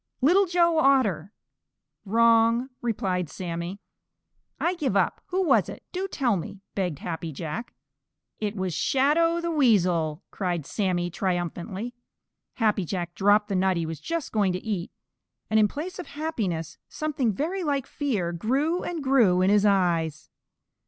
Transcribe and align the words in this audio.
"Little 0.19 0.47
Joe 0.47 0.79
Otter!" 0.79 1.31
"Wrong," 2.05 2.69
replied 2.81 3.29
Sammy. 3.29 3.79
"I 4.59 4.73
give 4.73 4.97
up. 4.97 5.21
Who 5.27 5.43
was 5.43 5.69
it? 5.69 5.83
Do 5.91 6.07
tell 6.07 6.37
me," 6.37 6.63
begged 6.73 6.97
Happy 6.97 7.31
Jack. 7.31 7.75
"It 8.39 8.55
was 8.55 8.73
Shadow 8.73 9.39
the 9.39 9.51
Weasel!" 9.51 10.23
cried 10.31 10.65
Sammy, 10.65 11.11
triumphantly. 11.11 11.93
Happy 12.55 12.83
Jack 12.83 13.13
dropped 13.13 13.47
the 13.47 13.55
nut 13.55 13.77
he 13.77 13.85
was 13.85 13.99
just 13.99 14.31
going 14.31 14.53
to 14.53 14.65
eat, 14.65 14.89
and 15.51 15.59
in 15.59 15.67
place 15.67 15.99
of 15.99 16.07
happiness 16.07 16.79
something 16.89 17.31
very 17.31 17.63
like 17.63 17.85
fear 17.85 18.31
grew 18.33 18.81
and 18.81 19.03
grew 19.03 19.43
in 19.43 19.51
his 19.51 19.67
eyes. 19.67 20.31